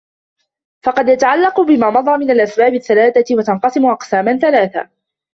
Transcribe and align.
فَقَدْ 0.85 1.09
يَتَعَلَّقُ 1.09 1.61
بِمَا 1.61 1.89
مَضَى 1.89 2.17
مِنْ 2.17 2.31
الْأَسْبَابِ 2.31 2.73
الثَّلَاثَةِ 2.73 3.23
وَتَنْقَسِمُ 3.35 3.85
أَقْسَامًا 3.85 4.37
ثَلَاثَةً 4.37 4.89